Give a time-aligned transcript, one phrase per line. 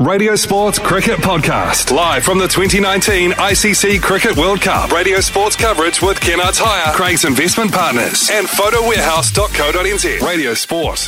[0.00, 1.90] Radio Sports Cricket Podcast.
[1.90, 4.92] Live from the 2019 ICC Cricket World Cup.
[4.92, 10.20] Radio Sports coverage with Kennards Hire, Craig's Investment Partners, and photowarehouse.co.nz.
[10.20, 10.98] Radio Sport.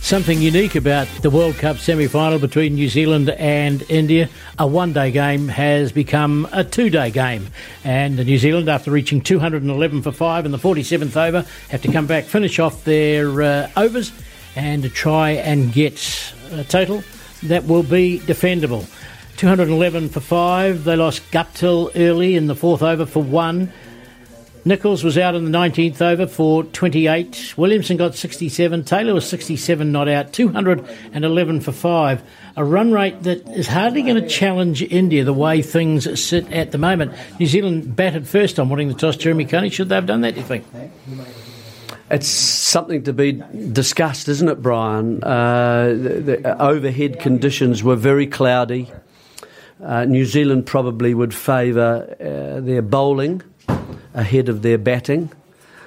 [0.00, 4.28] Something unique about the World Cup semi final between New Zealand and India.
[4.58, 7.46] A one day game has become a two day game.
[7.84, 12.08] And New Zealand, after reaching 211 for five in the 47th over, have to come
[12.08, 14.10] back, finish off their uh, overs,
[14.56, 17.04] and try and get a total
[17.44, 18.86] that will be defendable.
[19.36, 20.84] 211 for five.
[20.84, 23.72] They lost Guptill early in the fourth over for one.
[24.64, 27.54] Nicholls was out in the 19th over for 28.
[27.56, 28.84] Williamson got 67.
[28.84, 30.32] Taylor was 67 not out.
[30.32, 32.22] 211 for five.
[32.56, 36.70] A run rate that is hardly going to challenge India the way things sit at
[36.70, 37.12] the moment.
[37.40, 39.16] New Zealand batted first on winning the toss.
[39.16, 40.64] Jeremy Coney, should they have done that, do you think?
[42.12, 43.32] It's something to be
[43.72, 45.24] discussed, isn't it, Brian?
[45.24, 48.92] Uh, the, the overhead conditions were very cloudy.
[49.82, 53.40] Uh, New Zealand probably would favour uh, their bowling
[54.12, 55.32] ahead of their batting.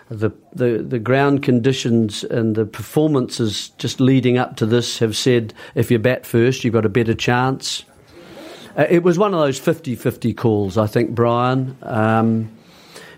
[0.09, 5.53] The, the, the ground conditions and the performances just leading up to this have said
[5.75, 7.85] if you bat first, you've got a better chance.
[8.75, 11.77] Uh, it was one of those 50 50 calls, I think, Brian.
[11.83, 12.54] Um,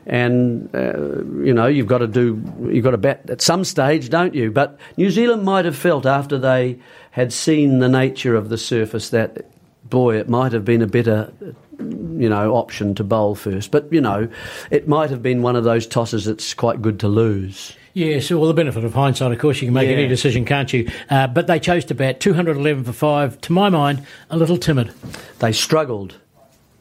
[0.07, 2.41] and uh, you know you've got to do
[2.71, 4.49] you've got to bet at some stage, don't you?
[4.51, 6.79] But New Zealand might have felt after they
[7.11, 9.45] had seen the nature of the surface that
[9.89, 11.31] boy, it might have been a better
[11.79, 13.69] you know option to bowl first.
[13.71, 14.27] But you know,
[14.71, 17.75] it might have been one of those tosses that's quite good to lose.
[17.93, 19.95] Yeah, so well, the benefit of hindsight, of course, you can make Yeah.
[19.95, 20.87] any decision, can't you?
[21.09, 23.41] Uh, but they chose to bat 211 for five.
[23.41, 24.91] To my mind, a little timid.
[25.39, 26.13] They struggled,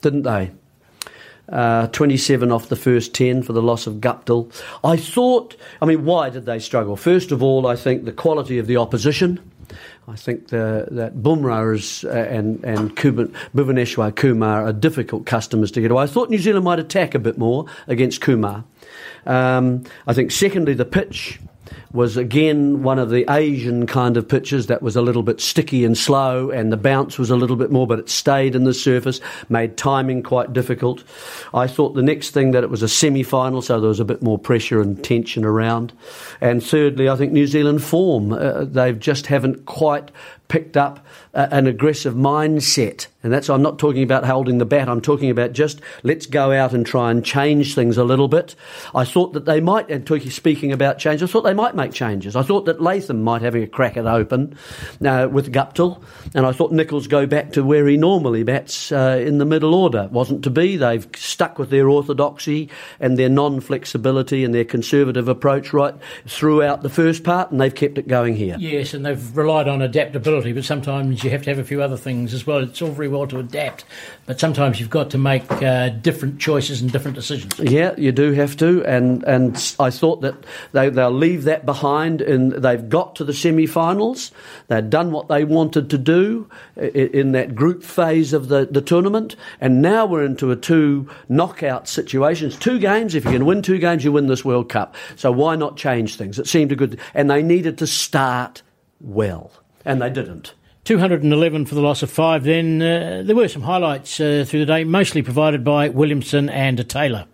[0.03, 0.51] didn't they?
[1.49, 4.53] Uh, 27 off the first 10 for the loss of Guptill.
[4.83, 6.97] I thought, I mean, why did they struggle?
[6.97, 9.39] First of all, I think the quality of the opposition.
[10.09, 15.71] I think the, that Bumrah is, uh, and, and Kuban, Bhuvaneshwar Kumar are difficult customers
[15.73, 16.05] to get away.
[16.05, 18.65] I thought New Zealand might attack a bit more against Kumar.
[19.25, 21.41] Um, I think, secondly, the pitch
[21.93, 25.85] was again one of the Asian kind of pitches that was a little bit sticky
[25.85, 28.75] and slow, and the bounce was a little bit more, but it stayed in the
[28.75, 31.05] surface, made timing quite difficult.
[31.55, 34.05] I thought the next thing that it was a semi final, so there was a
[34.05, 35.93] bit more pressure and tension around.
[36.41, 38.33] And thirdly, I think New Zealand form.
[38.33, 40.11] Uh, they've just haven't quite
[40.49, 41.05] picked up
[41.35, 43.09] uh, an aggressive mindset.
[43.23, 46.53] And that's, I'm not talking about holding the bat, I'm talking about just let's go
[46.53, 48.55] out and try and change things a little bit.
[48.95, 52.37] I thought that they might, and speaking about change, I thought they might make changes.
[52.37, 54.57] I thought that Latham might have a crack at open
[55.05, 56.03] uh, with Guptill,
[56.35, 59.75] and I thought Nicholls go back to where he normally bats uh, in the middle
[59.75, 60.05] order.
[60.05, 60.77] It wasn't to be.
[60.77, 62.71] They've stuck with their orthodoxy
[63.01, 65.95] and their non flexibility and their conservative approach right
[66.27, 68.57] throughout the first part, and they've kept it going here.
[68.59, 71.97] Yes, and they've relied on adaptability, but sometimes you have to have a few other
[71.97, 72.59] things as well.
[72.59, 73.85] It's all very well to adapt,
[74.25, 77.59] but sometimes you've got to make uh, different choices and different decisions.
[77.59, 80.35] Yeah, you do have to, and and I thought that
[80.73, 84.33] they they'll leave that behind, and they've got to the semi-finals.
[84.69, 89.37] They've done what they wanted to do in that group phase of the, the tournament,
[89.61, 92.57] and now we're into a two knockout situations.
[92.57, 93.15] Two games.
[93.15, 94.95] If you can win two games, you win this World Cup.
[95.17, 96.39] So why not change things?
[96.39, 98.63] It seemed a good, and they needed to start
[99.01, 99.51] well,
[99.85, 100.55] and they didn't.
[100.85, 102.45] 211 for the loss of five.
[102.45, 106.89] Then uh, there were some highlights uh, through the day, mostly provided by Williamson and
[106.89, 107.27] Taylor.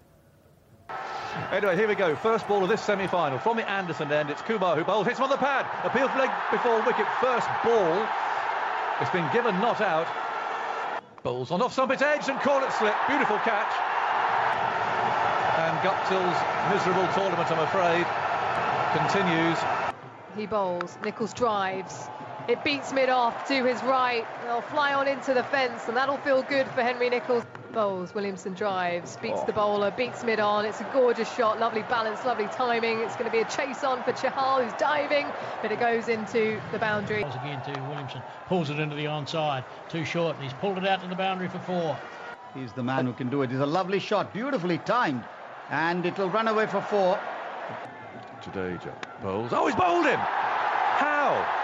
[1.52, 2.16] Anyway, here we go.
[2.16, 4.30] First ball of this semi-final from the Anderson end.
[4.30, 5.06] It's Kumar who bowls.
[5.06, 5.66] Hits him on the pad.
[5.84, 7.06] Appeals leg before wicket.
[7.20, 8.08] First ball.
[9.02, 10.06] It's been given not out.
[11.22, 12.94] Bowls on off stump its edge and call it slip.
[13.06, 13.70] Beautiful catch.
[15.58, 16.40] And Guptill's
[16.72, 18.06] miserable tournament, I'm afraid,
[18.96, 19.58] continues.
[20.34, 20.96] He bowls.
[21.04, 22.08] Nicholls drives.
[22.48, 24.26] It beats mid off to his right.
[24.44, 27.44] They'll fly on into the fence, and that'll feel good for Henry Nicholls.
[27.72, 28.14] Bowls.
[28.14, 29.16] Williamson drives.
[29.16, 29.46] Beats Oh.
[29.46, 29.90] the bowler.
[29.90, 30.64] Beats mid on.
[30.64, 31.58] It's a gorgeous shot.
[31.58, 32.24] Lovely balance.
[32.24, 33.00] Lovely timing.
[33.00, 35.26] It's going to be a chase on for Chahal, who's diving,
[35.62, 37.22] but it goes into the boundary.
[37.22, 40.34] Once again to Williamson, pulls it into the onside, too short.
[40.36, 41.98] and He's pulled it out to the boundary for four.
[42.54, 43.50] He's the man who can do it.
[43.50, 45.24] It's a lovely shot, beautifully timed,
[45.70, 47.18] and it will run away for four.
[48.42, 48.92] Jadeja
[49.22, 49.52] bowls.
[49.52, 50.18] Oh, he's bowled him!
[50.18, 51.61] How?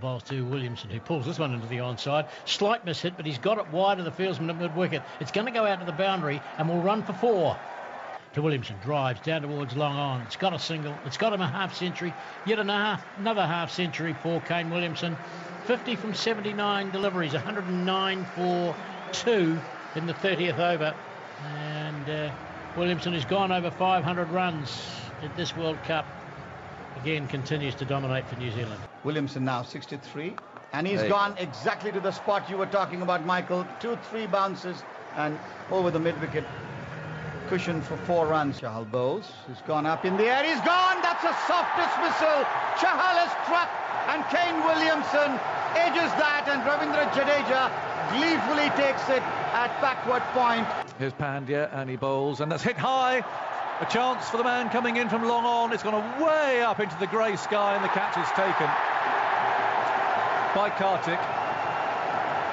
[0.00, 2.28] Bowls to Williamson, who pulls this one into the onside.
[2.44, 5.02] Slight miss hit, but he's got it wide of the fieldsman at mid wicket.
[5.20, 7.58] It's going to go out to the boundary and will run for four.
[8.34, 10.20] To Williamson, drives down towards long on.
[10.22, 10.94] It's got a single.
[11.06, 12.12] It's got him a half century.
[12.44, 15.16] Yet another, another half century for Kane Williamson.
[15.66, 18.74] 50 from 79 deliveries, 109 for
[19.12, 19.58] two
[19.94, 20.94] in the 30th over.
[21.44, 22.30] And uh,
[22.76, 24.82] Williamson has gone over 500 runs
[25.22, 26.06] at this World Cup.
[27.02, 28.80] Again, continues to dominate for New Zealand.
[29.04, 30.34] Williamson now 63.
[30.72, 31.08] And he's Hey.
[31.08, 33.66] gone exactly to the spot you were talking about, Michael.
[33.80, 34.82] Two, three bounces
[35.16, 35.38] and
[35.70, 36.44] over the mid wicket.
[37.48, 38.60] Cushion for four runs.
[38.60, 40.42] Chahal bowls has gone up in the air.
[40.44, 41.00] He's gone.
[41.00, 42.44] That's a soft dismissal.
[42.76, 43.70] Chahal has struck
[44.08, 45.38] and Kane Williamson
[45.76, 47.70] edges that and Ravindra Jadeja
[48.16, 49.22] gleefully takes it
[49.52, 50.66] at backward point.
[50.98, 53.22] Here's Pandya and he bowls, and that's hit high.
[53.80, 55.72] A chance for the man coming in from long on.
[55.72, 58.66] It's gone way up into the grey sky, and the catch is taken
[60.52, 61.20] by Karthik.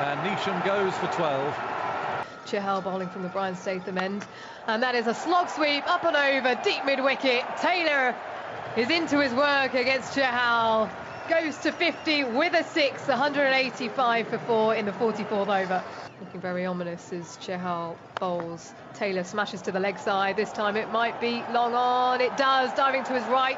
[0.01, 1.57] And Neesham goes for 12.
[2.45, 4.24] Chahal bowling from the Brian Statham end.
[4.68, 7.44] And that is a slog sweep up and over, deep mid wicket.
[7.60, 8.13] Taylor
[8.78, 10.92] is into his work against Chahal.
[11.30, 15.83] Goes to 50 with a six, 185 for four in the 44th over.
[16.22, 18.72] Looking very ominous as Chahal bowls.
[18.94, 20.36] Taylor smashes to the leg side.
[20.36, 22.22] This time it might be long on.
[22.22, 23.57] It does, diving to his right.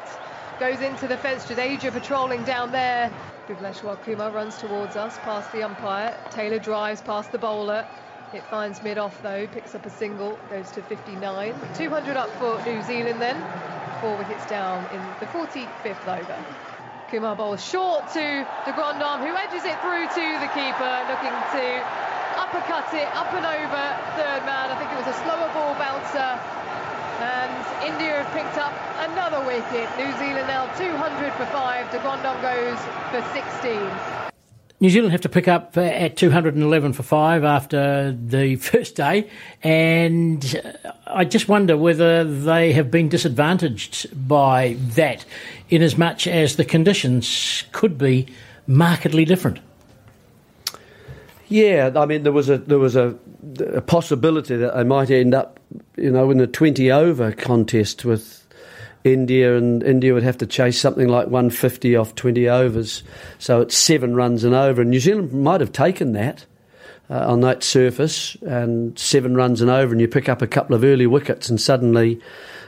[0.62, 1.44] Goes into the fence.
[1.44, 3.12] Jadeja patrolling down there.
[3.50, 6.16] Bhuvaneshwar Kumar runs towards us past the umpire.
[6.32, 7.86] Taylor drives past the bowler.
[8.34, 11.54] It finds mid off though, picks up a single, goes to 59.
[11.76, 13.36] 200 up for New Zealand then.
[14.00, 16.46] Four wickets down in the 45th over.
[17.10, 21.66] Kumar bowls short to de Grandhomme, who edges it through to the keeper, looking to
[22.36, 23.84] uppercut it up and over
[24.20, 24.68] third man.
[24.68, 26.36] I think it was a slower ball bouncer.
[27.24, 27.56] And
[27.88, 28.76] India have picked up
[29.08, 29.88] another wicket.
[29.96, 31.90] New Zealand now 200 for five.
[31.92, 32.78] De Grandhomme goes
[33.10, 34.37] for 16.
[34.80, 39.28] New Zealand have to pick up at 211 for five after the first day,
[39.64, 45.26] and uh, I just wonder whether they have been disadvantaged by that,
[45.70, 48.28] in as much as the conditions could be
[48.68, 49.60] markedly different.
[51.48, 53.16] Yeah, I mean there was a there was a,
[53.60, 55.60] a possibility that they might end up,
[55.96, 58.47] you know, in a twenty over contest with
[59.14, 63.04] India, and India would have to chase something like one fifty off twenty overs,
[63.40, 64.82] so it's seven runs and over.
[64.82, 66.46] And New Zealand might have taken that
[67.10, 70.76] uh, on that surface, and seven runs and over, and you pick up a couple
[70.76, 72.20] of early wickets, and suddenly,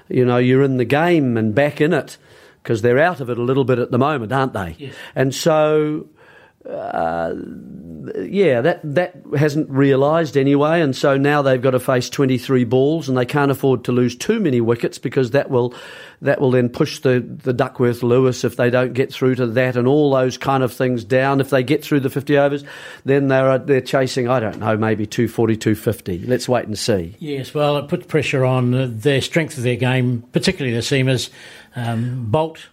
[0.07, 2.17] you know, you're in the game and back in it
[2.63, 4.75] because they're out of it a little bit at the moment, aren't they?
[4.77, 4.93] Yes.
[5.15, 6.07] And so
[6.69, 7.35] uh,
[8.21, 13.09] yeah, that that hasn't realised anyway, and so now they've got to face 23 balls,
[13.09, 15.73] and they can't afford to lose too many wickets because that will
[16.21, 19.75] that will then push the the Duckworth Lewis if they don't get through to that,
[19.75, 21.41] and all those kind of things down.
[21.41, 22.63] If they get through the 50 overs,
[23.05, 26.19] then they're they're chasing I don't know maybe 240, 250.
[26.19, 27.15] Let's wait and see.
[27.19, 31.29] Yes, well, it puts pressure on uh, their strength of their game, particularly the seamers,
[31.75, 32.67] um, Boult,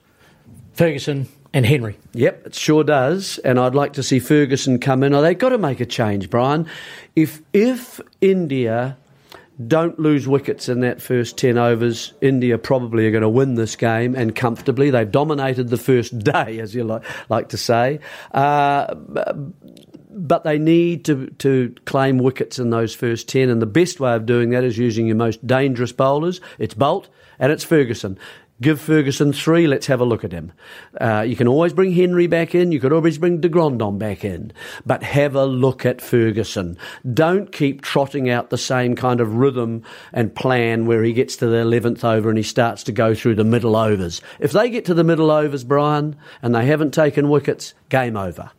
[0.75, 1.97] Ferguson, and Henry.
[2.13, 3.39] Yep, it sure does.
[3.39, 5.15] And I'd like to see Ferguson come in.
[5.15, 6.69] Oh, they've got to make a change, Brian.
[7.17, 8.99] If if India
[9.67, 13.75] don't lose wickets in that first 10 overs, India probably are going to win this
[13.75, 14.91] game and comfortably.
[14.91, 18.01] They've dominated the first day, as you like, like to say.
[18.33, 23.49] Uh, but they need to, to claim wickets in those first 10.
[23.49, 26.43] And the best way of doing that is using your most dangerous bowlers.
[26.59, 27.07] It's Boult
[27.39, 28.19] and it's Ferguson.
[28.59, 29.67] Give Ferguson three.
[29.67, 30.53] Let's have a look at him.
[30.99, 32.73] Uh, you can always bring Henry back in.
[32.73, 34.51] You could always bring de Grandhomme back in.
[34.87, 36.79] But have a look at Ferguson.
[37.13, 41.47] Don't keep trotting out the same kind of rhythm and plan where he gets to
[41.47, 44.23] the 11th over and he starts to go through the middle overs.
[44.41, 48.53] If they get to the middle overs, Brian, and they haven't taken wickets, game over.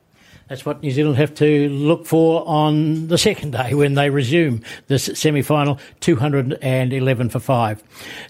[0.47, 4.63] That's what New Zealand have to look for on the second day when they resume
[4.87, 7.83] this semi final 211 for five.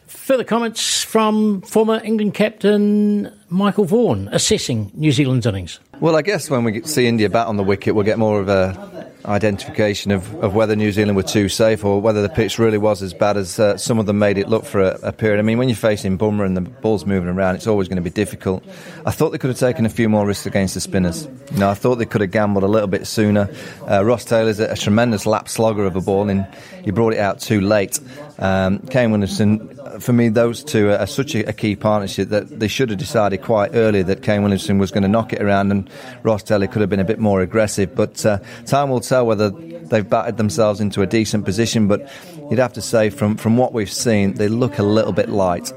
[0.08, 5.80] Further comments from former England captain Michael Vaughan assessing New Zealand's innings.
[6.00, 8.50] Well, I guess when we see India bat on the wicket, we'll get more of
[8.50, 12.78] a identification of, of whether New Zealand were too safe or whether the pitch really
[12.78, 15.40] was as bad as uh, some of them made it look for a, a period.
[15.40, 18.02] I mean, when you're facing Bumrah and the ball's moving around, it's always going to
[18.02, 18.64] be difficult.
[19.06, 21.28] I thought they could have taken a few more risks against the spinners.
[21.52, 23.50] You know, I thought they could have gambled a little bit sooner.
[23.90, 26.48] Uh, Ross Taylor's a, a tremendous lap slogger of a ball, and
[26.84, 28.00] he brought it out too late.
[28.40, 32.60] Um, Kane Williamson, for me, those two are, are such a, a key partnership that
[32.60, 35.72] they should have decided quite early that Kane Williamson was going to knock it around,
[35.72, 35.90] and
[36.24, 37.96] Ross Taylor could have been a bit more aggressive.
[37.96, 41.88] But uh, time will tell whether they've batted themselves into a decent position.
[41.88, 42.12] But
[42.50, 45.72] you'd have to say, from, from what we've seen, they look a little bit light.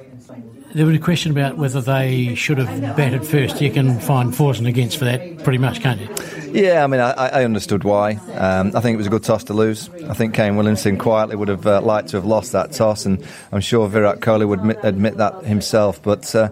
[0.73, 3.61] There was a question about whether they should have batted first.
[3.61, 6.09] You can find fors and against for that pretty much, can't you?
[6.53, 8.15] Yeah, I mean, I, I understood why.
[8.15, 9.91] Um, I think it was a good toss to lose.
[10.09, 13.25] I think Kane Williamson quietly would have uh, liked to have lost that toss, and
[13.51, 16.01] I'm sure Virat Kohli would admit, admit that himself.
[16.03, 16.51] But uh,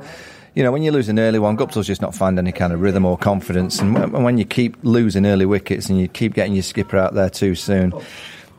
[0.55, 2.81] you know, when you lose an early one, Guptill's just not find any kind of
[2.81, 6.55] rhythm or confidence, and when, when you keep losing early wickets and you keep getting
[6.55, 7.93] your skipper out there too soon.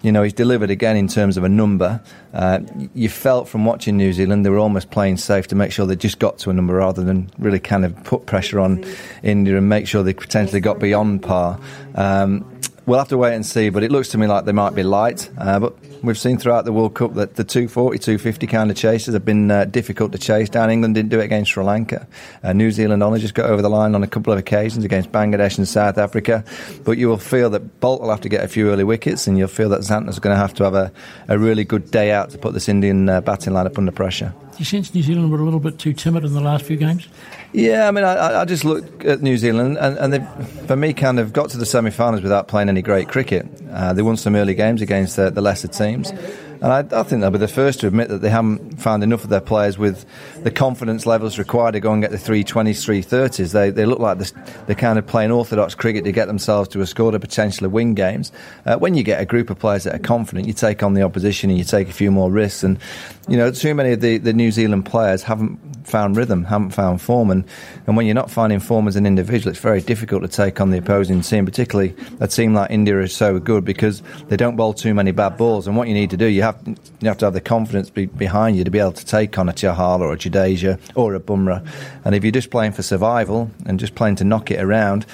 [0.01, 2.01] you know, he's delivered again in terms of a number.
[2.33, 2.59] Uh,
[2.93, 5.95] you felt from watching New Zealand they were almost playing safe to make sure they
[5.95, 8.85] just got to a number rather than really kind of put pressure on
[9.23, 11.59] India and make sure they potentially got beyond par.
[11.95, 12.45] Um,
[12.89, 14.81] we'll have to wait and see, but it looks to me like they might be
[14.81, 15.29] light.
[15.37, 19.13] Uh, but we've seen throughout the World Cup that the 240, 250 kind of chases
[19.13, 20.71] have been uh, difficult to chase down.
[20.71, 22.07] England didn't do it against Sri Lanka.
[22.43, 25.11] Uh, New Zealand only just got over the line on a couple of occasions against
[25.11, 26.43] Bangladesh and South Africa.
[26.83, 29.37] But you will feel that Boult will have to get a few early wickets, and
[29.37, 30.91] you'll feel that Santner's going to have to have a,
[31.27, 34.33] a really good day out to put this Indian uh, batting lineup under pressure.
[34.53, 36.75] Do you sense New Zealand were a little bit too timid in the last few
[36.75, 37.07] games?
[37.51, 40.93] Yeah, I mean, I, I just look at New Zealand, and, and they, for me,
[40.93, 43.47] kind of got to the semi-finals without playing any great cricket.
[43.71, 46.11] Uh, they won some early games against the, the lesser teams.
[46.61, 49.23] And I, I, think they'll be the first to admit that they haven't found enough
[49.23, 50.05] of their players with
[50.43, 53.51] the confidence levels required to go and get the 320s, 330s.
[53.51, 54.19] They, they look like
[54.65, 57.93] they're kind of playing orthodox cricket to get themselves to a score to potentially win
[57.93, 58.31] games.
[58.65, 61.01] Uh, when you get a group of players that are confident, you take on the
[61.01, 62.63] opposition and you take a few more risks.
[62.63, 62.79] And,
[63.27, 67.01] you know, too many of the, the New Zealand players haven't found rhythm, haven't found
[67.01, 67.31] form.
[67.31, 67.43] And,
[67.87, 70.69] and when you're not finding form as an individual, it's very difficult to take on
[70.69, 74.73] the opposing team, particularly a team like India is so good because they don't bowl
[74.73, 75.67] too many bad balls.
[75.67, 78.05] And what you need to do, you have, you have to have the confidence be,
[78.05, 81.19] behind you to be able to take on a Chahal or a Jadeja or a
[81.19, 81.65] Bumrah.
[82.05, 85.05] And if you're just playing for survival and just playing to knock it around,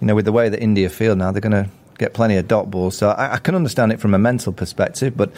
[0.00, 2.48] you know, with the way that India feel now, they're going to get plenty of
[2.48, 2.96] dot balls.
[2.96, 5.30] So I, I, can understand it from a mental perspective, but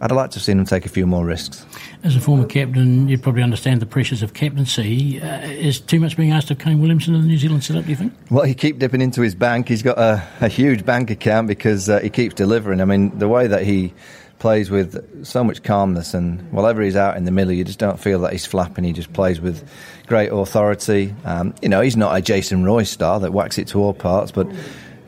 [0.00, 1.64] I'd like to see them take a few more risks.
[2.02, 5.20] As a former captain, you'd probably understand the pressures of captaincy.
[5.20, 7.90] Uh, is too much being asked of Kane Williamson in the New Zealand setup, do
[7.90, 8.12] you think?
[8.28, 9.68] Well, he keeps dipping into his bank.
[9.68, 12.80] He's got a, a huge bank account because uh, he keeps delivering.
[12.80, 13.94] I mean, the way that he
[14.42, 18.00] plays with so much calmness, and whenever he's out in the middle, you just don't
[18.00, 18.82] feel that he's flapping.
[18.82, 19.64] He just plays with
[20.08, 21.14] great authority.
[21.24, 24.32] Um, you know, he's not a Jason Roy star that whacks it to all parts,
[24.32, 24.48] but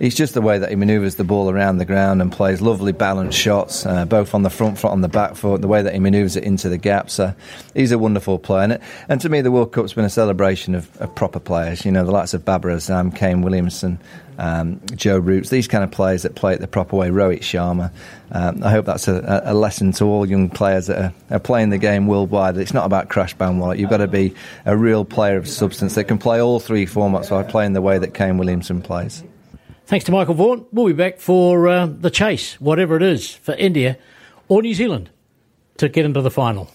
[0.05, 2.93] it's just the way that he manoeuvres the ball around the ground and plays lovely
[2.93, 5.95] balanced shots, uh, both on the front foot, on the back foot, the way that
[5.95, 7.19] he manoeuvres it into the gaps.
[7.19, 7.33] Uh,
[7.73, 8.65] he's a wonderful player.
[8.65, 11.87] And, and, to me, the World Cup's been a celebration of, of proper players.
[11.87, 13.99] You know, the likes of Babar Azam, Kane Williamson,
[14.37, 17.91] um, Joe Root, these kind of players that play it the proper way, Rohit Sharma.
[18.31, 21.71] Um, I hope that's a, a, lesson to all young players that are, are, playing
[21.71, 22.59] the game worldwide.
[22.59, 23.79] It's not about crash band wallet.
[23.79, 24.35] You've got to be
[24.67, 27.97] a real player of substance that can play all three formats by playing the way
[27.97, 29.23] that Kane Williamson plays.
[29.87, 30.65] Thanks to Michael Vaughan.
[30.73, 33.99] We'll be back for uh, the chase, whatever it is, for India
[34.49, 35.11] or New Zealand
[35.77, 36.71] to get into the final.